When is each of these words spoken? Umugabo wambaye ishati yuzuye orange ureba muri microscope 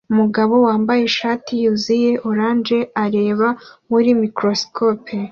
Umugabo 0.13 0.53
wambaye 0.65 1.01
ishati 1.09 1.51
yuzuye 1.63 2.11
orange 2.29 2.77
ureba 3.05 3.49
muri 3.89 4.09
microscope 4.21 5.13